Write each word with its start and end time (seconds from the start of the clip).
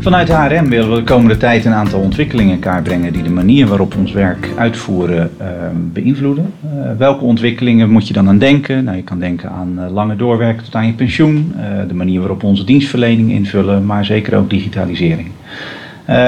Vanuit 0.00 0.28
HRM 0.28 0.68
willen 0.68 0.90
we 0.90 0.96
de 0.96 1.02
komende 1.02 1.36
tijd 1.36 1.64
een 1.64 1.72
aantal 1.72 2.00
ontwikkelingen 2.00 2.54
in 2.54 2.60
kaart 2.60 2.82
brengen 2.82 3.12
die 3.12 3.22
de 3.22 3.30
manier 3.30 3.66
waarop 3.66 3.92
we 3.92 4.00
ons 4.00 4.12
werk 4.12 4.48
uitvoeren 4.56 5.30
uh, 5.40 5.46
beïnvloeden. 5.74 6.52
Uh, 6.64 6.90
welke 6.98 7.24
ontwikkelingen 7.24 7.90
moet 7.90 8.06
je 8.08 8.12
dan 8.12 8.28
aan 8.28 8.38
denken? 8.38 8.84
Nou, 8.84 8.96
je 8.96 9.02
kan 9.02 9.18
denken 9.18 9.50
aan 9.50 9.74
uh, 9.78 9.90
lange 9.90 10.16
doorwerken 10.16 10.64
tot 10.64 10.74
aan 10.74 10.86
je 10.86 10.92
pensioen, 10.92 11.54
de 11.88 11.94
manier 11.94 12.18
waarop 12.18 12.40
we 12.40 12.46
onze 12.46 12.64
dienstverlening 12.64 13.30
invullen, 13.30 13.86
maar 13.86 14.04
zeker 14.04 14.36
ook 14.36 14.50
digitalisering. 14.50 15.28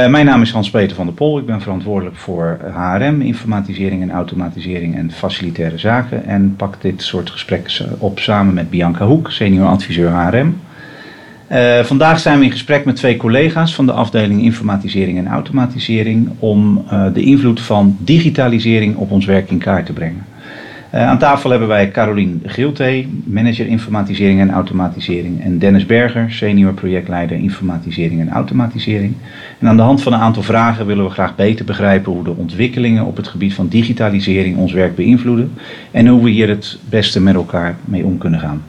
mijn 0.08 0.24
naam 0.24 0.42
is 0.42 0.52
Hans-Peter 0.52 0.96
van 0.96 1.06
der 1.06 1.14
Pol. 1.14 1.38
Ik 1.38 1.46
ben 1.46 1.60
verantwoordelijk 1.60 2.16
voor 2.16 2.58
HRM, 2.72 3.20
informatisering 3.20 4.02
en 4.02 4.10
automatisering 4.10 4.96
en 4.96 5.10
facilitaire 5.10 5.78
zaken. 5.78 6.24
En 6.24 6.54
pak 6.56 6.76
dit 6.80 7.02
soort 7.02 7.30
gesprekken 7.30 7.86
op 7.98 8.18
samen 8.18 8.54
met 8.54 8.70
Bianca 8.70 9.06
Hoek, 9.06 9.30
senior 9.30 9.66
adviseur 9.66 10.10
HRM. 10.10 10.54
Uh, 11.52 11.80
vandaag 11.80 12.20
zijn 12.20 12.38
we 12.38 12.44
in 12.44 12.50
gesprek 12.50 12.84
met 12.84 12.96
twee 12.96 13.16
collega's 13.16 13.74
van 13.74 13.86
de 13.86 13.92
afdeling 13.92 14.42
informatisering 14.42 15.18
en 15.18 15.26
automatisering 15.26 16.30
om 16.38 16.84
uh, 16.92 17.04
de 17.14 17.22
invloed 17.22 17.60
van 17.60 17.96
digitalisering 17.98 18.96
op 18.96 19.10
ons 19.10 19.24
werk 19.26 19.50
in 19.50 19.58
kaart 19.58 19.86
te 19.86 19.92
brengen. 19.92 20.24
Uh, 20.94 21.08
aan 21.08 21.18
tafel 21.18 21.50
hebben 21.50 21.68
wij 21.68 21.90
Carolien 21.90 22.42
Gilte, 22.44 23.04
manager 23.24 23.66
informatisering 23.66 24.40
en 24.40 24.50
automatisering, 24.50 25.42
en 25.42 25.58
Dennis 25.58 25.86
Berger, 25.86 26.32
senior 26.32 26.72
projectleider 26.72 27.36
informatisering 27.36 28.20
en 28.20 28.30
automatisering. 28.30 29.14
En 29.58 29.68
aan 29.68 29.76
de 29.76 29.82
hand 29.82 30.02
van 30.02 30.12
een 30.12 30.20
aantal 30.20 30.42
vragen 30.42 30.86
willen 30.86 31.04
we 31.04 31.10
graag 31.10 31.36
beter 31.36 31.64
begrijpen 31.64 32.12
hoe 32.12 32.24
de 32.24 32.36
ontwikkelingen 32.36 33.04
op 33.04 33.16
het 33.16 33.28
gebied 33.28 33.54
van 33.54 33.68
digitalisering 33.68 34.56
ons 34.56 34.72
werk 34.72 34.94
beïnvloeden 34.94 35.52
en 35.90 36.06
hoe 36.06 36.22
we 36.22 36.30
hier 36.30 36.48
het 36.48 36.78
beste 36.88 37.20
met 37.20 37.34
elkaar 37.34 37.76
mee 37.84 38.04
om 38.04 38.18
kunnen 38.18 38.40
gaan. 38.40 38.62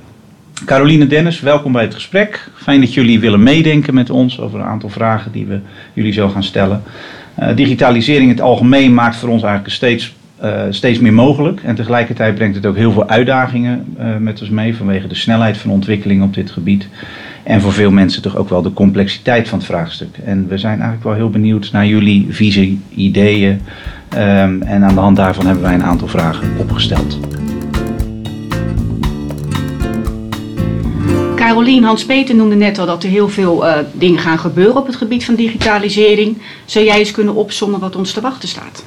Caroline 0.65 1.07
Dennis, 1.07 1.39
welkom 1.39 1.71
bij 1.71 1.83
het 1.83 1.93
gesprek. 1.93 2.49
Fijn 2.55 2.79
dat 2.79 2.93
jullie 2.93 3.19
willen 3.19 3.43
meedenken 3.43 3.93
met 3.93 4.09
ons 4.09 4.39
over 4.39 4.59
een 4.59 4.65
aantal 4.65 4.89
vragen 4.89 5.31
die 5.31 5.45
we 5.45 5.59
jullie 5.93 6.13
zo 6.13 6.29
gaan 6.29 6.43
stellen. 6.43 6.83
Uh, 7.39 7.55
digitalisering 7.55 8.23
in 8.23 8.35
het 8.35 8.41
algemeen 8.41 8.93
maakt 8.93 9.15
voor 9.15 9.29
ons 9.29 9.43
eigenlijk 9.43 9.73
steeds, 9.73 10.15
uh, 10.43 10.61
steeds 10.69 10.99
meer 10.99 11.13
mogelijk. 11.13 11.61
En 11.63 11.75
tegelijkertijd 11.75 12.35
brengt 12.35 12.55
het 12.55 12.65
ook 12.65 12.75
heel 12.75 12.91
veel 12.91 13.09
uitdagingen 13.09 13.85
uh, 13.99 14.17
met 14.17 14.41
ons 14.41 14.49
mee 14.49 14.75
vanwege 14.75 15.07
de 15.07 15.15
snelheid 15.15 15.57
van 15.57 15.71
ontwikkeling 15.71 16.23
op 16.23 16.33
dit 16.33 16.51
gebied. 16.51 16.87
En 17.43 17.61
voor 17.61 17.73
veel 17.73 17.91
mensen 17.91 18.21
toch 18.21 18.35
ook 18.35 18.49
wel 18.49 18.61
de 18.61 18.73
complexiteit 18.73 19.49
van 19.49 19.57
het 19.57 19.67
vraagstuk. 19.67 20.17
En 20.25 20.47
we 20.47 20.57
zijn 20.57 20.73
eigenlijk 20.73 21.03
wel 21.03 21.13
heel 21.13 21.29
benieuwd 21.29 21.69
naar 21.71 21.85
jullie 21.85 22.27
visie, 22.29 22.79
ideeën. 22.95 23.61
Um, 24.13 24.61
en 24.61 24.83
aan 24.83 24.93
de 24.93 24.99
hand 24.99 25.17
daarvan 25.17 25.45
hebben 25.45 25.63
wij 25.63 25.73
een 25.73 25.83
aantal 25.83 26.07
vragen 26.07 26.47
opgesteld. 26.57 27.19
Carolien 31.51 31.83
Hans-Peter 31.83 32.35
noemde 32.35 32.55
net 32.55 32.79
al 32.79 32.85
dat 32.85 33.03
er 33.03 33.09
heel 33.09 33.29
veel 33.29 33.67
uh, 33.67 33.73
dingen 33.91 34.19
gaan 34.19 34.39
gebeuren 34.39 34.75
op 34.75 34.85
het 34.85 34.95
gebied 34.95 35.25
van 35.25 35.35
digitalisering. 35.35 36.41
Zou 36.65 36.85
jij 36.85 36.97
eens 36.97 37.11
kunnen 37.11 37.35
opsommen 37.35 37.79
wat 37.79 37.95
ons 37.95 38.11
te 38.11 38.21
wachten 38.21 38.49
staat? 38.49 38.83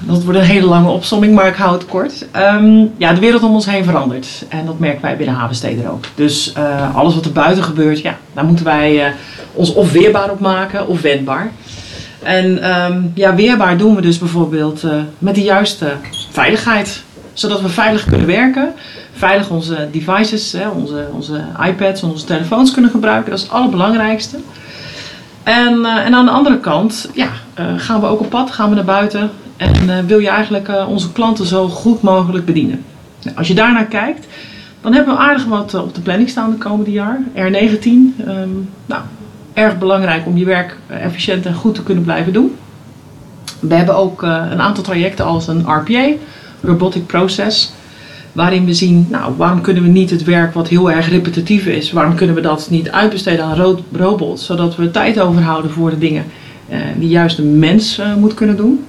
Dat 0.00 0.22
wordt 0.24 0.38
een 0.38 0.44
hele 0.44 0.66
lange 0.66 0.88
opsomming, 0.88 1.34
maar 1.34 1.46
ik 1.46 1.54
hou 1.54 1.72
het 1.72 1.86
kort. 1.86 2.26
Um, 2.36 2.92
ja, 2.96 3.12
de 3.12 3.20
wereld 3.20 3.42
om 3.42 3.54
ons 3.54 3.66
heen 3.66 3.84
verandert. 3.84 4.26
En 4.48 4.66
dat 4.66 4.78
merken 4.78 5.02
wij 5.02 5.16
binnen 5.16 5.34
Havensteden 5.34 5.90
ook. 5.90 6.04
Dus 6.14 6.52
uh, 6.56 6.96
alles 6.96 7.14
wat 7.14 7.24
er 7.24 7.32
buiten 7.32 7.64
gebeurt, 7.64 8.00
ja, 8.00 8.18
daar 8.32 8.44
moeten 8.44 8.64
wij 8.64 9.06
uh, 9.06 9.14
ons 9.54 9.72
of 9.72 9.92
weerbaar 9.92 10.30
op 10.30 10.40
maken 10.40 10.88
of 10.88 11.00
wendbaar. 11.00 11.52
En 12.22 12.70
um, 12.84 13.12
ja, 13.14 13.34
weerbaar 13.34 13.76
doen 13.76 13.94
we 13.94 14.00
dus 14.00 14.18
bijvoorbeeld 14.18 14.82
met 15.18 15.34
de 15.34 15.42
juiste 15.42 15.92
veiligheid. 16.30 17.02
Zodat 17.32 17.60
we 17.60 17.68
veilig 17.68 18.04
kunnen 18.04 18.26
werken 18.26 18.74
veilig 19.20 19.50
onze 19.50 19.88
devices, 19.92 20.52
hè, 20.52 20.68
onze, 20.68 21.08
onze 21.12 21.40
iPads, 21.66 22.02
onze 22.02 22.24
telefoons 22.24 22.70
kunnen 22.72 22.90
gebruiken. 22.90 23.30
Dat 23.30 23.38
is 23.38 23.44
het 23.44 23.54
allerbelangrijkste. 23.54 24.36
En, 25.42 25.74
uh, 25.78 26.06
en 26.06 26.14
aan 26.14 26.24
de 26.24 26.30
andere 26.30 26.58
kant 26.60 27.10
ja, 27.14 27.28
uh, 27.58 27.64
gaan 27.76 28.00
we 28.00 28.06
ook 28.06 28.20
op 28.20 28.30
pad, 28.30 28.50
gaan 28.50 28.68
we 28.68 28.74
naar 28.74 28.84
buiten. 28.84 29.30
En 29.56 29.88
uh, 29.88 29.98
wil 29.98 30.18
je 30.18 30.28
eigenlijk 30.28 30.70
onze 30.88 31.12
klanten 31.12 31.46
zo 31.46 31.68
goed 31.68 32.02
mogelijk 32.02 32.44
bedienen. 32.44 32.84
Nou, 33.22 33.36
als 33.36 33.48
je 33.48 33.54
daarnaar 33.54 33.84
kijkt, 33.84 34.26
dan 34.80 34.94
hebben 34.94 35.14
we 35.14 35.20
aardig 35.20 35.44
wat 35.44 35.74
op 35.74 35.94
de 35.94 36.00
planning 36.00 36.28
staan 36.28 36.50
de 36.50 36.56
komende 36.56 36.90
jaar. 36.90 37.20
R19, 37.34 37.84
um, 37.84 38.68
nou, 38.86 39.02
erg 39.52 39.78
belangrijk 39.78 40.26
om 40.26 40.36
je 40.36 40.44
werk 40.44 40.76
efficiënt 40.86 41.46
en 41.46 41.54
goed 41.54 41.74
te 41.74 41.82
kunnen 41.82 42.04
blijven 42.04 42.32
doen. 42.32 42.56
We 43.60 43.74
hebben 43.74 43.96
ook 43.96 44.22
een 44.22 44.60
aantal 44.60 44.84
trajecten 44.84 45.24
als 45.24 45.48
een 45.48 45.64
RPA, 45.66 46.08
Robotic 46.60 47.06
Process 47.06 47.72
waarin 48.32 48.64
we 48.64 48.74
zien, 48.74 49.06
nou, 49.10 49.32
waarom 49.36 49.60
kunnen 49.60 49.82
we 49.82 49.88
niet 49.88 50.10
het 50.10 50.24
werk 50.24 50.54
wat 50.54 50.68
heel 50.68 50.90
erg 50.90 51.08
repetitief 51.08 51.66
is, 51.66 51.92
waarom 51.92 52.14
kunnen 52.14 52.34
we 52.34 52.40
dat 52.40 52.66
niet 52.70 52.90
uitbesteden 52.90 53.44
aan 53.44 53.56
ro 53.56 53.78
robots, 53.92 54.46
zodat 54.46 54.76
we 54.76 54.90
tijd 54.90 55.20
overhouden 55.20 55.70
voor 55.70 55.90
de 55.90 55.98
dingen 55.98 56.24
uh, 56.70 56.76
die 56.98 57.08
juist 57.08 57.38
een 57.38 57.58
mens 57.58 57.98
uh, 57.98 58.14
moet 58.14 58.34
kunnen 58.34 58.56
doen. 58.56 58.84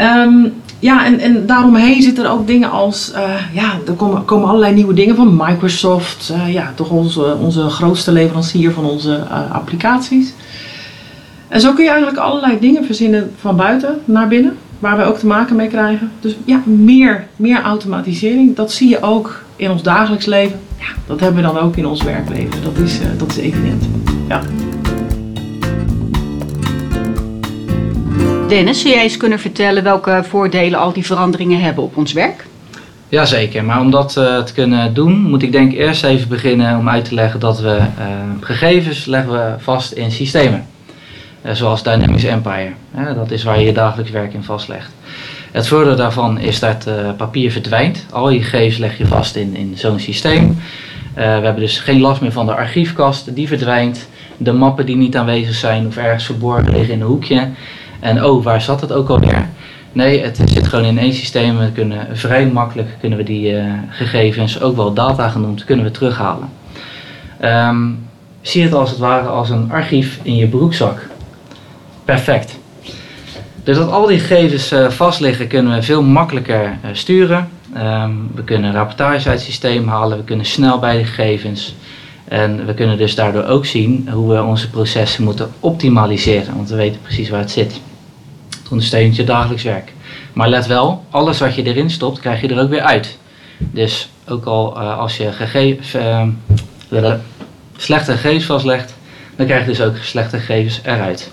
Um, 0.00 0.52
ja, 0.78 1.06
en, 1.06 1.18
en 1.18 1.46
daaromheen 1.46 2.02
zitten 2.02 2.24
er 2.24 2.30
ook 2.30 2.46
dingen 2.46 2.70
als, 2.70 3.12
uh, 3.14 3.20
ja, 3.52 3.72
er 3.86 3.92
komen, 3.92 4.24
komen 4.24 4.48
allerlei 4.48 4.74
nieuwe 4.74 4.94
dingen 4.94 5.16
van 5.16 5.36
Microsoft, 5.36 6.32
ja, 6.46 6.72
toch 6.74 6.90
onze, 6.90 7.36
onze 7.40 7.68
grootste 7.68 8.12
leverancier 8.12 8.72
van 8.72 8.84
onze 8.84 9.18
applicaties. 9.52 10.32
En 11.48 11.60
zo 11.60 11.72
kun 11.72 11.84
je 11.84 11.90
eigenlijk 11.90 12.20
allerlei 12.20 12.58
dingen 12.60 12.84
verzinnen 12.84 13.30
van 13.40 13.56
buiten 13.56 13.98
naar 14.04 14.28
binnen 14.28 14.56
waar 14.82 14.96
wij 14.96 15.06
ook 15.06 15.18
te 15.18 15.26
maken 15.26 15.56
mee 15.56 15.68
krijgen. 15.68 16.10
Dus 16.20 16.36
ja, 16.44 16.62
meer, 16.64 17.26
meer 17.36 17.62
automatisering, 17.62 18.56
dat 18.56 18.72
zie 18.72 18.88
je 18.88 19.02
ook 19.02 19.42
in 19.56 19.70
ons 19.70 19.82
dagelijks 19.82 20.26
leven. 20.26 20.60
Ja, 20.78 20.86
dat 21.06 21.20
hebben 21.20 21.42
we 21.42 21.52
dan 21.52 21.58
ook 21.58 21.76
in 21.76 21.86
ons 21.86 22.02
werkleven. 22.02 22.62
Dat 22.62 22.76
is, 22.76 23.00
uh, 23.00 23.06
dat 23.16 23.30
is 23.30 23.36
evident. 23.36 23.84
Ja. 24.28 24.42
Dennis, 28.48 28.80
zou 28.80 28.94
jij 28.94 29.02
eens 29.02 29.16
kunnen 29.16 29.38
vertellen 29.38 29.82
welke 29.82 30.24
voordelen 30.28 30.78
al 30.78 30.92
die 30.92 31.06
veranderingen 31.06 31.60
hebben 31.60 31.84
op 31.84 31.96
ons 31.96 32.12
werk? 32.12 32.46
Jazeker, 33.08 33.64
maar 33.64 33.80
om 33.80 33.90
dat 33.90 34.16
uh, 34.18 34.42
te 34.42 34.52
kunnen 34.52 34.94
doen 34.94 35.22
moet 35.22 35.42
ik 35.42 35.52
denk 35.52 35.72
eerst 35.72 36.04
even 36.04 36.28
beginnen 36.28 36.78
om 36.78 36.88
uit 36.88 37.04
te 37.04 37.14
leggen 37.14 37.40
dat 37.40 37.60
we 37.60 37.76
uh, 37.78 37.84
gegevens 38.40 39.04
leggen 39.04 39.32
we 39.32 39.54
vast 39.58 39.92
in 39.92 40.10
systemen. 40.10 40.66
Eh, 41.42 41.54
zoals 41.54 41.82
Dynamics 41.82 42.24
Empire. 42.24 42.72
dat 43.14 43.30
is 43.30 43.42
waar 43.42 43.58
je 43.58 43.66
je 43.66 43.72
dagelijks 43.72 44.10
werk 44.10 44.32
in 44.34 44.42
vastlegt. 44.42 44.92
Het 45.52 45.68
voordeel 45.68 45.96
daarvan 45.96 46.38
is 46.38 46.58
dat 46.58 46.86
uh, 46.88 46.94
papier 47.16 47.52
verdwijnt. 47.52 48.06
Al 48.10 48.30
je 48.30 48.42
gegevens 48.42 48.76
leg 48.78 48.98
je 48.98 49.06
vast 49.06 49.36
in, 49.36 49.56
in 49.56 49.72
zo'n 49.76 49.98
systeem. 49.98 50.48
Uh, 50.48 51.14
we 51.14 51.20
hebben 51.22 51.56
dus 51.56 51.78
geen 51.78 52.00
last 52.00 52.20
meer 52.20 52.32
van 52.32 52.46
de 52.46 52.54
archiefkast, 52.54 53.34
die 53.34 53.48
verdwijnt. 53.48 54.08
De 54.36 54.52
mappen 54.52 54.86
die 54.86 54.96
niet 54.96 55.16
aanwezig 55.16 55.54
zijn 55.54 55.86
of 55.86 55.96
ergens 55.96 56.24
verborgen 56.24 56.72
liggen 56.72 56.94
in 56.94 57.00
een 57.00 57.06
hoekje. 57.06 57.48
En 58.00 58.24
oh, 58.24 58.44
waar 58.44 58.62
zat 58.62 58.80
het 58.80 58.92
ook 58.92 59.08
alweer? 59.08 59.48
Nee, 59.92 60.22
het 60.22 60.40
zit 60.44 60.68
gewoon 60.68 60.84
in 60.84 60.98
één 60.98 61.12
systeem. 61.12 61.58
We 61.58 61.72
kunnen 61.72 62.06
vrij 62.12 62.46
makkelijk 62.46 62.88
kunnen 63.00 63.18
we 63.18 63.24
die 63.24 63.54
gegevens, 63.88 64.60
ook 64.60 64.76
wel 64.76 64.92
data 64.92 65.28
genoemd, 65.28 65.64
kunnen 65.64 65.84
we 65.84 65.90
terughalen. 65.90 66.48
Um, 67.44 68.08
zie 68.40 68.62
het 68.62 68.74
als 68.74 68.90
het 68.90 68.98
ware 68.98 69.28
als 69.28 69.50
een 69.50 69.72
archief 69.72 70.18
in 70.22 70.36
je 70.36 70.46
broekzak 70.46 71.10
perfect. 72.14 72.58
Dus 73.64 73.76
dat 73.76 73.90
al 73.90 74.06
die 74.06 74.18
gegevens 74.18 74.72
uh, 74.72 74.90
vast 74.90 75.20
liggen, 75.20 75.46
kunnen 75.46 75.74
we 75.74 75.82
veel 75.82 76.02
makkelijker 76.02 76.64
uh, 76.64 76.90
sturen. 76.92 77.48
Um, 77.76 78.30
we 78.34 78.44
kunnen 78.44 78.72
rapportage 78.72 79.28
uit 79.28 79.38
het 79.38 79.40
systeem 79.40 79.88
halen, 79.88 80.18
we 80.18 80.24
kunnen 80.24 80.46
snel 80.46 80.78
bij 80.78 80.96
de 80.96 81.04
gegevens. 81.04 81.74
En 82.24 82.66
we 82.66 82.74
kunnen 82.74 82.98
dus 82.98 83.14
daardoor 83.14 83.44
ook 83.44 83.66
zien 83.66 84.08
hoe 84.12 84.34
we 84.34 84.42
onze 84.42 84.70
processen 84.70 85.24
moeten 85.24 85.50
optimaliseren, 85.60 86.56
want 86.56 86.68
we 86.70 86.76
weten 86.76 87.00
precies 87.00 87.28
waar 87.28 87.40
het 87.40 87.50
zit. 87.50 87.80
Het 88.62 88.70
ondersteunt 88.70 89.16
je 89.16 89.24
dagelijks 89.24 89.62
werk. 89.62 89.92
Maar 90.32 90.48
let 90.48 90.66
wel, 90.66 91.04
alles 91.10 91.38
wat 91.38 91.54
je 91.54 91.62
erin 91.62 91.90
stopt, 91.90 92.20
krijg 92.20 92.40
je 92.40 92.48
er 92.48 92.60
ook 92.62 92.70
weer 92.70 92.80
uit. 92.80 93.18
Dus 93.58 94.08
ook 94.28 94.44
al 94.44 94.76
uh, 94.76 94.98
als 94.98 95.16
je 95.16 95.32
gegevens, 95.32 95.94
ehm, 95.94 96.28
slechte 97.76 98.12
gegevens 98.12 98.44
vastlegt, 98.44 98.94
dan 99.36 99.46
krijg 99.46 99.60
je 99.60 99.70
dus 99.70 99.80
ook 99.80 99.96
slechte 99.96 100.38
gegevens 100.38 100.80
eruit. 100.84 101.30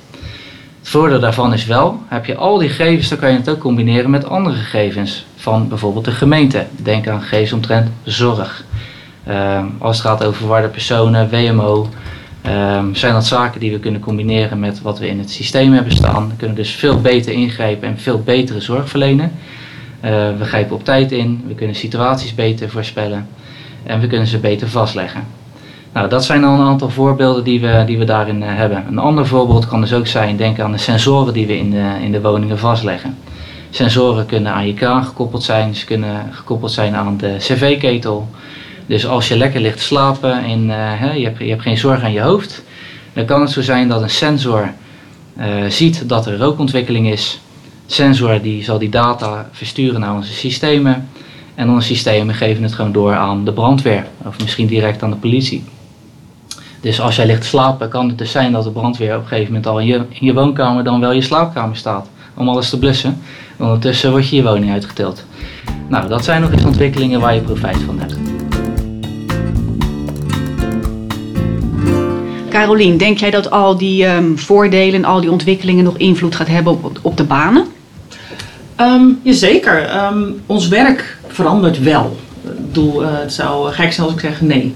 Het 0.89 0.97
voordeel 0.97 1.19
daarvan 1.19 1.53
is 1.53 1.65
wel, 1.65 2.01
heb 2.07 2.25
je 2.25 2.36
al 2.36 2.57
die 2.57 2.69
gegevens, 2.69 3.09
dan 3.09 3.18
kan 3.18 3.31
je 3.31 3.38
het 3.38 3.50
ook 3.50 3.59
combineren 3.59 4.09
met 4.09 4.25
andere 4.25 4.56
gegevens 4.56 5.25
van 5.36 5.68
bijvoorbeeld 5.68 6.06
de 6.06 6.12
gemeente. 6.12 6.65
Denk 6.75 7.07
aan 7.07 7.21
gegevens 7.21 7.53
omtrent 7.53 7.89
zorg. 8.03 8.65
Uh, 9.27 9.63
als 9.77 9.97
het 9.97 10.06
gaat 10.06 10.24
over 10.24 10.39
verwarde 10.39 10.68
personen, 10.68 11.30
WMO, 11.30 11.89
uh, 12.45 12.83
zijn 12.94 13.13
dat 13.13 13.25
zaken 13.25 13.59
die 13.59 13.71
we 13.71 13.80
kunnen 13.80 14.01
combineren 14.01 14.59
met 14.59 14.81
wat 14.81 15.00
we 15.00 15.07
in 15.07 15.19
het 15.19 15.31
systeem 15.31 15.74
hebben 15.74 15.94
staan. 15.94 16.30
We 16.30 16.36
kunnen 16.36 16.56
dus 16.56 16.71
veel 16.71 17.01
beter 17.01 17.33
ingrijpen 17.33 17.88
en 17.88 18.00
veel 18.00 18.21
betere 18.21 18.62
zorg 18.62 18.89
verlenen. 18.89 19.31
Uh, 20.06 20.12
we 20.38 20.45
grijpen 20.45 20.75
op 20.75 20.83
tijd 20.83 21.12
in, 21.12 21.44
we 21.47 21.56
kunnen 21.56 21.75
situaties 21.75 22.36
beter 22.36 22.69
voorspellen 22.69 23.27
en 23.83 24.00
we 24.00 24.07
kunnen 24.07 24.27
ze 24.27 24.38
beter 24.38 24.69
vastleggen. 24.69 25.38
Nou, 26.00 26.12
dat 26.12 26.25
zijn 26.25 26.44
al 26.44 26.54
een 26.54 26.68
aantal 26.68 26.90
voorbeelden 26.90 27.44
die 27.44 27.60
we, 27.60 27.84
die 27.86 27.98
we 27.98 28.06
daarin 28.06 28.42
uh, 28.42 28.48
hebben. 28.48 28.86
Een 28.88 28.98
ander 28.98 29.28
voorbeeld 29.28 29.68
kan 29.68 29.81
dus 29.81 29.94
ook 29.94 30.07
zijn, 30.07 30.38
denk 30.38 30.60
aan 30.60 30.72
de 30.72 30.78
sensoren 30.78 31.34
die 31.34 31.48
we 31.48 31.57
in 31.57 31.72
de, 31.72 31.96
in 32.01 32.12
de 32.12 32.22
woningen 32.22 32.57
vastleggen. 32.57 33.18
Sensoren 33.69 34.25
kunnen 34.25 34.54
aan 34.54 34.68
je 34.68 34.74
kraan 34.74 35.04
gekoppeld 35.04 35.44
zijn, 35.44 35.75
ze 35.75 35.86
kunnen 35.86 36.30
gekoppeld 36.31 36.72
zijn 36.72 36.96
aan 36.96 37.18
de 37.18 37.36
cv-ketel. 37.38 38.30
Dus 38.86 39.07
als 39.07 39.28
je 39.28 39.38
lekker 39.38 39.62
ligt 39.62 39.80
slapen 39.80 40.44
en 40.44 40.69
uh, 40.69 41.16
je, 41.16 41.24
hebt, 41.24 41.40
je 41.40 41.50
hebt 41.50 41.62
geen 41.62 41.78
zorg 41.78 42.04
aan 42.04 42.12
je 42.12 42.22
hoofd, 42.22 42.63
Dan 43.13 43.25
kan 43.25 43.42
het 43.42 43.51
zo 43.51 43.62
zijn 43.62 43.88
dat 43.88 44.01
een 44.01 44.10
sensor 44.10 44.74
eh, 45.36 45.48
ziet 45.68 46.10
dat 46.10 46.25
er 46.25 46.38
rookontwikkeling 46.38 47.12
is. 47.12 47.40
Sensor 47.86 48.42
die 48.42 48.63
zal 48.63 48.80
die 48.80 48.90
data 48.90 49.50
versturen 49.51 50.00
naar 50.00 50.16
onze 50.16 50.34
systemen. 50.34 51.10
En 51.56 51.69
onze 51.69 51.88
systemen 51.88 52.36
geven 52.36 52.63
het 52.63 52.74
gewoon 52.74 52.92
door 52.92 53.16
aan 53.16 53.46
de 53.46 53.54
brandweer 53.54 54.07
of 54.25 54.40
misschien 54.42 54.68
direct 54.68 55.04
aan 55.04 55.10
de 55.10 55.16
politie. 55.16 55.63
Dus 56.81 57.02
als 57.02 57.16
jij 57.16 57.26
ligt 57.26 57.42
te 57.42 57.48
slapen, 57.48 57.90
kan 57.90 58.08
het 58.08 58.18
dus 58.18 58.31
zijn 58.31 58.52
dat 58.52 58.64
de 58.64 58.72
brandweer 58.72 59.16
op 59.16 59.22
een 59.22 59.28
gegeven 59.28 59.54
moment 59.54 59.68
al 59.68 59.80
in 59.80 59.86
je, 59.86 59.96
in 59.96 60.26
je 60.26 60.34
woonkamer 60.34 60.84
dan 60.84 61.00
wel 61.00 61.12
je 61.12 61.22
slaapkamer 61.22 61.76
staat 61.76 62.08
om 62.34 62.50
alles 62.50 62.70
te 62.70 62.80
blussen. 62.80 63.18
Ondertussen 63.58 64.12
wordt 64.12 64.30
je 64.30 64.36
je 64.36 64.44
woning 64.44 64.72
uitgetild. 64.72 65.24
Nou, 65.88 66.08
dat 66.08 66.24
zijn 66.24 66.42
nog 66.42 66.52
eens 66.52 66.66
ontwikkelingen 66.66 67.20
waar 67.20 67.36
je 67.36 67.42
profijt 67.42 67.78
van 67.78 68.00
hebt. 68.00 68.18
Carolien, 72.50 72.98
denk 72.98 73.18
jij 73.18 73.32
dat 73.32 73.52
al 73.52 73.78
die 73.78 74.06
ehm, 74.06 74.36
voordelen, 74.36 75.06
al 75.06 75.22
die 75.22 75.32
ontwikkelingen 75.32 75.84
nog 75.84 75.98
invloed 75.98 76.36
gaat 76.36 76.48
hebben 76.48 76.74
op, 76.74 77.00
op 77.02 77.18
de 77.18 77.24
banen? 77.24 77.66
Um, 78.82 79.20
jazeker. 79.24 79.86
Ehm, 79.86 80.24
ons 80.46 80.68
werk 80.68 81.18
verandert 81.28 81.84
wel. 81.84 82.18
Ik 82.44 82.66
bedoel, 82.66 83.04
eh, 83.04 83.10
het 83.12 83.34
zou 83.34 83.72
gek 83.72 83.94
zijn 83.94 84.08
als 84.08 84.16
ik 84.16 84.22
zeg 84.22 84.42
nee. 84.42 84.75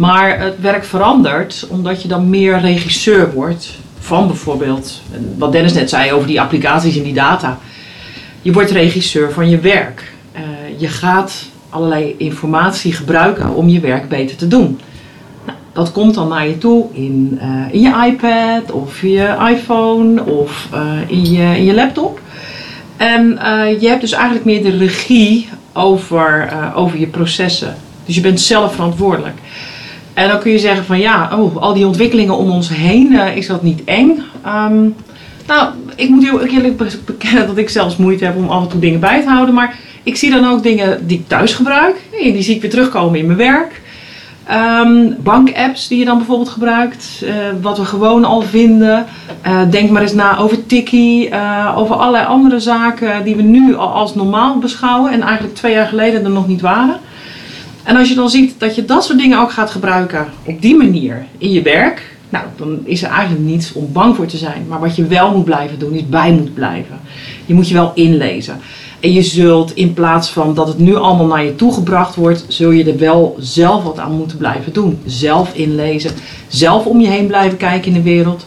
Maar 0.00 0.38
het 0.38 0.60
werk 0.60 0.84
verandert 0.84 1.66
omdat 1.68 2.02
je 2.02 2.08
dan 2.08 2.30
meer 2.30 2.60
regisseur 2.60 3.32
wordt 3.32 3.78
van 3.98 4.26
bijvoorbeeld, 4.26 5.00
wat 5.38 5.52
Dennis 5.52 5.72
net 5.72 5.88
zei 5.88 6.12
over 6.12 6.26
die 6.26 6.40
applicaties 6.40 6.96
en 6.96 7.02
die 7.02 7.14
data. 7.14 7.58
Je 8.42 8.52
wordt 8.52 8.70
regisseur 8.70 9.32
van 9.32 9.48
je 9.48 9.58
werk. 9.58 10.12
Uh, 10.34 10.40
je 10.76 10.88
gaat 10.88 11.44
allerlei 11.68 12.14
informatie 12.18 12.92
gebruiken 12.92 13.54
om 13.54 13.68
je 13.68 13.80
werk 13.80 14.08
beter 14.08 14.36
te 14.36 14.48
doen. 14.48 14.80
Nou, 15.46 15.58
dat 15.72 15.92
komt 15.92 16.14
dan 16.14 16.28
naar 16.28 16.46
je 16.46 16.58
toe 16.58 16.86
in, 16.92 17.38
uh, 17.42 17.74
in 17.74 17.80
je 17.80 18.06
iPad 18.06 18.72
of 18.72 19.00
je 19.00 19.36
iPhone 19.50 20.24
of 20.24 20.68
uh, 20.74 20.80
in, 21.06 21.32
je, 21.32 21.56
in 21.56 21.64
je 21.64 21.74
laptop. 21.74 22.20
En 22.96 23.38
je 23.80 23.88
hebt 23.88 24.00
dus 24.00 24.12
eigenlijk 24.12 24.44
meer 24.44 24.62
de 24.62 24.76
regie 24.76 25.48
over, 25.72 26.52
over 26.74 26.98
je 26.98 27.06
processen. 27.06 27.76
Dus 28.04 28.14
je 28.14 28.20
bent 28.20 28.40
zelf 28.40 28.74
verantwoordelijk. 28.74 29.36
En 30.14 30.28
dan 30.28 30.38
kun 30.38 30.52
je 30.52 30.58
zeggen 30.58 30.84
van 30.84 30.98
ja, 30.98 31.30
oh, 31.38 31.56
al 31.56 31.74
die 31.74 31.86
ontwikkelingen 31.86 32.36
om 32.36 32.50
ons 32.50 32.68
heen, 32.68 33.12
uh, 33.12 33.36
is 33.36 33.46
dat 33.46 33.62
niet 33.62 33.84
eng? 33.84 34.22
Um, 34.46 34.94
nou, 35.46 35.68
ik 35.94 36.08
moet 36.08 36.22
heel 36.22 36.40
eerlijk 36.40 37.04
bekennen 37.04 37.46
dat 37.46 37.56
ik 37.56 37.68
zelfs 37.68 37.96
moeite 37.96 38.24
heb 38.24 38.36
om 38.36 38.48
af 38.48 38.62
en 38.62 38.68
toe 38.68 38.80
dingen 38.80 39.00
bij 39.00 39.20
te 39.22 39.28
houden. 39.28 39.54
Maar 39.54 39.78
ik 40.02 40.16
zie 40.16 40.30
dan 40.30 40.46
ook 40.46 40.62
dingen 40.62 41.06
die 41.06 41.18
ik 41.18 41.28
thuis 41.28 41.54
gebruik. 41.54 41.96
En 42.22 42.32
die 42.32 42.42
zie 42.42 42.54
ik 42.54 42.60
weer 42.60 42.70
terugkomen 42.70 43.18
in 43.18 43.26
mijn 43.26 43.38
werk. 43.38 43.80
Um, 44.82 45.16
bankapps 45.22 45.88
die 45.88 45.98
je 45.98 46.04
dan 46.04 46.16
bijvoorbeeld 46.16 46.48
gebruikt. 46.48 47.20
Uh, 47.22 47.30
wat 47.60 47.78
we 47.78 47.84
gewoon 47.84 48.24
al 48.24 48.42
vinden. 48.42 49.06
Uh, 49.46 49.60
denk 49.70 49.90
maar 49.90 50.02
eens 50.02 50.14
na 50.14 50.38
over 50.38 50.66
Tiki. 50.66 51.30
Over 51.76 51.94
allerlei 51.94 52.26
andere 52.26 52.60
zaken 52.60 53.24
die 53.24 53.36
we 53.36 53.42
nu 53.42 53.74
al 53.74 53.88
als 53.88 54.14
normaal 54.14 54.58
beschouwen. 54.58 55.12
En 55.12 55.22
eigenlijk 55.22 55.54
twee 55.54 55.72
jaar 55.72 55.86
geleden 55.86 56.24
er 56.24 56.30
nog 56.30 56.46
niet 56.46 56.60
waren. 56.60 56.96
En 57.82 57.96
als 57.96 58.08
je 58.08 58.14
dan 58.14 58.30
ziet 58.30 58.54
dat 58.58 58.74
je 58.74 58.84
dat 58.84 59.04
soort 59.04 59.18
dingen 59.18 59.38
ook 59.38 59.52
gaat 59.52 59.70
gebruiken 59.70 60.26
op 60.44 60.62
die 60.62 60.76
manier 60.76 61.26
in 61.38 61.50
je 61.50 61.62
werk, 61.62 62.02
nou, 62.28 62.44
dan 62.56 62.80
is 62.84 63.02
er 63.02 63.10
eigenlijk 63.10 63.44
niets 63.46 63.72
om 63.72 63.92
bang 63.92 64.16
voor 64.16 64.26
te 64.26 64.36
zijn. 64.36 64.64
Maar 64.68 64.80
wat 64.80 64.96
je 64.96 65.06
wel 65.06 65.36
moet 65.36 65.44
blijven 65.44 65.78
doen, 65.78 65.92
is 65.92 66.08
bij 66.08 66.32
moet 66.32 66.54
blijven. 66.54 67.00
Je 67.46 67.54
moet 67.54 67.68
je 67.68 67.74
wel 67.74 67.92
inlezen. 67.94 68.60
En 69.00 69.12
je 69.12 69.22
zult 69.22 69.74
in 69.74 69.94
plaats 69.94 70.30
van 70.30 70.54
dat 70.54 70.68
het 70.68 70.78
nu 70.78 70.96
allemaal 70.96 71.26
naar 71.26 71.44
je 71.44 71.54
toe 71.54 71.72
gebracht 71.72 72.14
wordt, 72.14 72.44
zul 72.48 72.70
je 72.70 72.84
er 72.84 72.98
wel 72.98 73.36
zelf 73.38 73.82
wat 73.82 73.98
aan 73.98 74.16
moeten 74.16 74.38
blijven 74.38 74.72
doen. 74.72 74.98
Zelf 75.04 75.54
inlezen, 75.54 76.10
zelf 76.48 76.86
om 76.86 77.00
je 77.00 77.08
heen 77.08 77.26
blijven 77.26 77.58
kijken 77.58 77.88
in 77.88 77.94
de 77.94 78.02
wereld. 78.02 78.46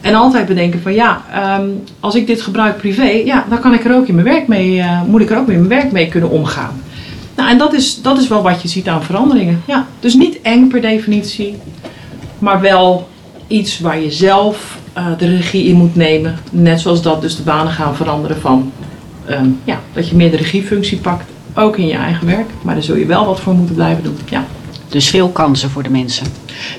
En 0.00 0.14
altijd 0.14 0.46
bedenken 0.46 0.82
van 0.82 0.94
ja, 0.94 1.22
um, 1.60 1.82
als 2.00 2.14
ik 2.14 2.26
dit 2.26 2.42
gebruik 2.42 2.76
privé, 2.76 3.22
ja, 3.24 3.44
dan 3.48 3.60
kan 3.60 3.74
ik 3.74 3.84
er 3.84 3.96
ook 3.96 4.06
in 4.06 4.14
mijn 4.14 4.26
werk 4.26 4.48
mee, 4.48 4.76
uh, 4.76 5.02
moet 5.02 5.20
ik 5.20 5.30
er 5.30 5.38
ook 5.38 5.48
in 5.48 5.66
mijn 5.66 5.80
werk 5.80 5.92
mee 5.92 6.08
kunnen 6.08 6.30
omgaan. 6.30 6.82
Nou, 7.36 7.50
en 7.50 7.58
dat 7.58 7.72
is, 7.72 8.02
dat 8.02 8.18
is 8.18 8.28
wel 8.28 8.42
wat 8.42 8.62
je 8.62 8.68
ziet 8.68 8.88
aan 8.88 9.02
veranderingen. 9.02 9.62
Ja, 9.66 9.86
dus 10.00 10.14
niet 10.14 10.40
eng 10.42 10.68
per 10.68 10.80
definitie, 10.80 11.56
maar 12.38 12.60
wel 12.60 13.08
iets 13.46 13.80
waar 13.80 14.00
je 14.00 14.10
zelf 14.10 14.78
uh, 14.98 15.06
de 15.18 15.36
regie 15.36 15.64
in 15.64 15.76
moet 15.76 15.96
nemen. 15.96 16.38
Net 16.50 16.80
zoals 16.80 17.02
dat 17.02 17.20
dus 17.20 17.36
de 17.36 17.42
banen 17.42 17.72
gaan 17.72 17.96
veranderen 17.96 18.40
van 18.40 18.72
um, 19.30 19.58
ja, 19.64 19.80
dat 19.92 20.08
je 20.08 20.16
meer 20.16 20.30
de 20.30 20.36
regiefunctie 20.36 20.98
pakt, 20.98 21.30
ook 21.54 21.76
in 21.76 21.86
je 21.86 21.94
eigen 21.94 22.26
werk. 22.26 22.50
Maar 22.62 22.74
daar 22.74 22.82
zul 22.82 22.96
je 22.96 23.06
wel 23.06 23.26
wat 23.26 23.40
voor 23.40 23.54
moeten 23.54 23.74
blijven 23.74 24.02
doen. 24.02 24.16
Ja. 24.30 24.46
Dus 24.88 25.08
veel 25.08 25.28
kansen 25.28 25.70
voor 25.70 25.82
de 25.82 25.90
mensen. 25.90 26.26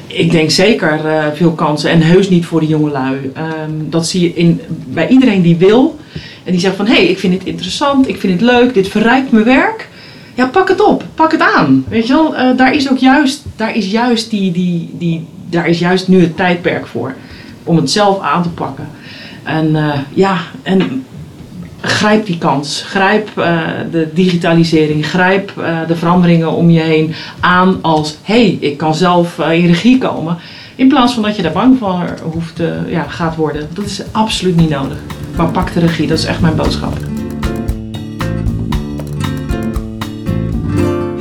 Ik 0.07 0.31
denk 0.31 0.51
zeker 0.51 1.05
uh, 1.05 1.25
veel 1.33 1.51
kansen 1.51 1.89
en 1.89 2.01
heus 2.01 2.29
niet 2.29 2.45
voor 2.45 2.59
de 2.59 2.67
jongelui. 2.67 3.31
Um, 3.37 3.89
dat 3.89 4.07
zie 4.07 4.21
je 4.21 4.33
in, 4.33 4.61
bij 4.87 5.07
iedereen 5.07 5.41
die 5.41 5.55
wil 5.55 5.99
en 6.43 6.51
die 6.51 6.61
zegt 6.61 6.75
van 6.75 6.87
hé, 6.87 6.93
hey, 6.93 7.05
ik 7.05 7.19
vind 7.19 7.33
dit 7.33 7.43
interessant, 7.43 8.07
ik 8.07 8.19
vind 8.19 8.33
het 8.33 8.51
leuk, 8.51 8.73
dit 8.73 8.87
verrijkt 8.87 9.31
mijn 9.31 9.45
werk 9.45 9.89
ja, 10.35 10.45
pak 10.45 10.69
het 10.69 10.81
op, 10.81 11.03
pak 11.15 11.31
het 11.31 11.41
aan. 11.41 11.85
Weet 11.87 12.07
je 12.07 12.13
wel, 12.13 12.33
uh, 12.33 12.57
daar 12.57 12.73
is 12.73 12.91
ook 12.91 12.97
juist, 12.97 13.43
daar 13.55 13.75
is 13.75 13.91
juist 13.91 14.29
die, 14.29 14.51
die, 14.51 14.89
die, 14.97 15.27
daar 15.49 15.67
is 15.67 15.79
juist 15.79 16.07
nu 16.07 16.21
het 16.21 16.37
tijdperk 16.37 16.87
voor. 16.87 17.13
Om 17.63 17.75
het 17.75 17.91
zelf 17.91 18.21
aan 18.21 18.43
te 18.43 18.49
pakken. 18.49 18.87
En 19.43 19.67
uh, 19.67 19.93
ja, 20.13 20.37
en 20.63 21.05
grijp 21.81 22.25
die 22.25 22.37
kans. 22.37 22.83
Grijp 22.87 23.29
uh, 23.37 23.59
de 23.91 24.09
digitalisering. 24.13 25.05
Grijp 25.05 25.53
de 25.87 25.95
veranderingen 25.95 26.51
om 26.51 26.69
je 26.69 26.79
heen 26.79 27.13
aan 27.39 27.77
als, 27.81 28.17
hé, 28.21 28.33
hey, 28.33 28.57
ik 28.59 28.77
kan 28.77 28.95
zelf 28.95 29.39
in 29.39 29.65
regie 29.65 29.97
komen. 29.97 30.37
In 30.75 30.87
plaats 30.87 31.13
van 31.13 31.23
dat 31.23 31.35
je 31.35 31.41
daar 31.41 31.51
bang 31.51 31.77
voor 31.77 32.15
hoeft, 32.33 32.61
ja, 32.87 33.03
gaat 33.03 33.35
worden. 33.35 33.69
Dat 33.73 33.85
is 33.85 34.01
absoluut 34.11 34.55
niet 34.55 34.69
nodig. 34.69 34.97
Maar 35.35 35.47
pak 35.47 35.73
de 35.73 35.79
regie, 35.79 36.07
dat 36.07 36.17
is 36.17 36.25
echt 36.25 36.41
mijn 36.41 36.55
boodschap. 36.55 37.14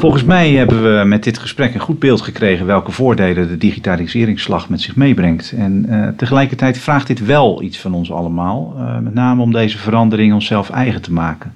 Volgens 0.05 0.25
mij 0.25 0.51
hebben 0.51 0.99
we 0.99 1.05
met 1.05 1.25
dit 1.25 1.39
gesprek 1.39 1.75
een 1.75 1.81
goed 1.81 1.99
beeld 1.99 2.21
gekregen 2.21 2.67
welke 2.67 2.93
voordelen 2.93 3.49
de 3.49 3.57
digitaliseringsslag 3.57 4.69
met 4.69 4.81
zich 4.81 4.97
meebrengt. 4.97 5.53
En 5.57 5.87
uh, 5.89 6.09
tegelijkertijd 6.17 6.79
vraagt 6.79 7.07
dit 7.07 7.27
wel 7.27 7.63
iets 7.63 7.79
van 7.79 7.95
ons 7.95 8.13
allemaal, 8.13 8.75
uh, 8.77 8.99
met 8.99 9.15
name 9.15 9.43
om 9.43 9.53
deze 9.53 9.79
verandering 9.79 10.33
onszelf 10.33 10.71
eigen 10.71 11.03
te 11.03 11.13
maken. 11.13 11.55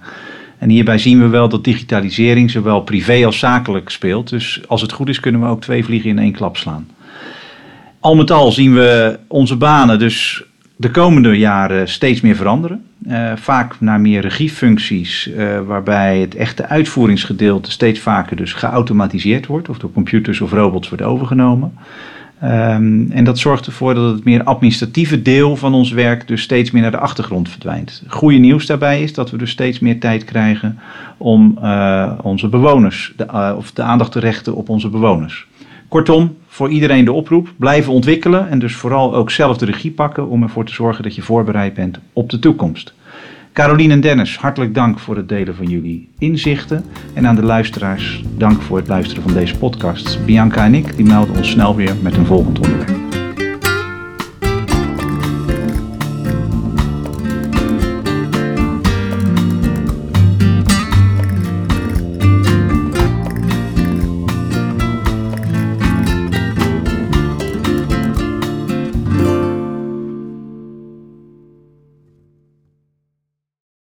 En 0.59 0.69
hierbij 0.69 0.99
zien 0.99 1.21
we 1.21 1.29
wel 1.29 1.49
dat 1.49 1.65
digitalisering 1.65 2.50
zowel 2.50 2.81
privé 2.81 3.27
als 3.27 3.39
zakelijk 3.39 3.91
speelt. 3.91 4.29
Dus 4.29 4.61
als 4.67 4.83
het 4.83 4.93
goed 4.93 5.09
is 5.09 5.21
kunnen 5.21 5.41
we 5.41 5.47
ook 5.47 5.61
twee 5.61 5.85
vliegen 5.85 6.11
in 6.11 6.19
één 6.19 6.33
klap 6.33 6.56
slaan. 6.56 6.89
Al 8.00 8.17
met 8.17 8.31
al 8.31 8.52
zien 8.52 8.75
we 8.75 9.19
onze 9.26 9.57
banen 9.57 9.99
dus 9.99 10.45
de 10.78 10.90
komende 10.90 11.38
jaren 11.38 11.88
steeds 11.88 12.20
meer 12.20 12.37
veranderen. 12.37 12.85
Uh, 13.08 13.32
vaak 13.37 13.80
naar 13.80 14.00
meer 14.00 14.20
regiefuncties, 14.20 15.28
uh, 15.28 15.61
waarbij 15.61 16.18
het 16.18 16.35
echte 16.35 16.66
uitvoeringsgedeelte 16.66 17.70
steeds 17.70 18.00
vaker 18.00 18.37
dus 18.37 18.52
geautomatiseerd 18.52 19.47
wordt 19.47 19.68
of 19.68 19.78
door 19.78 19.92
computers 19.92 20.40
of 20.40 20.52
robots 20.52 20.88
wordt 20.88 21.04
overgenomen. 21.04 21.73
Um, 22.44 23.11
en 23.11 23.25
dat 23.25 23.38
zorgt 23.38 23.66
ervoor 23.66 23.94
dat 23.94 24.12
het 24.12 24.25
meer 24.25 24.42
administratieve 24.42 25.23
deel 25.23 25.56
van 25.56 25.75
ons 25.75 25.90
werk 25.90 26.28
dus 26.28 26.42
steeds 26.42 26.70
meer 26.70 26.82
naar 26.82 26.90
de 26.90 26.99
achtergrond 26.99 27.49
verdwijnt. 27.49 28.02
Goede 28.06 28.38
nieuws 28.38 28.66
daarbij 28.66 29.02
is 29.02 29.12
dat 29.14 29.30
we 29.30 29.37
dus 29.37 29.50
steeds 29.50 29.78
meer 29.78 30.00
tijd 30.00 30.25
krijgen 30.25 30.78
om 31.16 31.58
uh, 31.62 32.12
onze 32.23 32.49
bewoners, 32.49 33.12
de, 33.16 33.54
of 33.56 33.73
de 33.73 33.82
aandacht 33.82 34.12
te 34.12 34.20
rechten 34.20 34.54
op 34.54 34.68
onze 34.68 34.88
bewoners. 34.88 35.47
Kortom, 35.88 36.37
voor 36.47 36.68
iedereen 36.68 37.04
de 37.04 37.12
oproep, 37.12 37.52
blijven 37.57 37.92
ontwikkelen 37.92 38.49
en 38.49 38.59
dus 38.59 38.75
vooral 38.75 39.14
ook 39.14 39.30
zelf 39.30 39.57
de 39.57 39.64
regie 39.64 39.90
pakken 39.90 40.28
om 40.28 40.42
ervoor 40.42 40.64
te 40.64 40.73
zorgen 40.73 41.02
dat 41.02 41.14
je 41.14 41.23
voorbereid 41.23 41.75
bent 41.75 41.99
op 42.12 42.30
de 42.30 42.38
toekomst. 42.38 42.95
Caroline 43.52 43.92
en 43.92 44.00
Dennis, 44.00 44.37
hartelijk 44.37 44.75
dank 44.75 44.99
voor 44.99 45.16
het 45.16 45.28
delen 45.28 45.54
van 45.54 45.66
jullie 45.66 46.09
inzichten. 46.18 46.85
En 47.14 47.26
aan 47.26 47.37
de 47.37 47.45
luisteraars, 47.45 48.25
dank 48.37 48.62
voor 48.62 48.76
het 48.76 48.88
luisteren 48.88 49.23
van 49.23 49.33
deze 49.33 49.59
podcast. 49.59 50.25
Bianca 50.25 50.64
en 50.64 50.75
ik 50.75 50.97
die 50.97 51.07
melden 51.07 51.37
ons 51.37 51.50
snel 51.50 51.76
weer 51.76 51.97
met 52.02 52.16
een 52.16 52.26
volgend 52.26 52.59
onderwerp. 52.59 52.98